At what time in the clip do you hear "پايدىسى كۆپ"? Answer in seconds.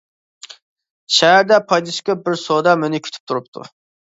1.73-2.25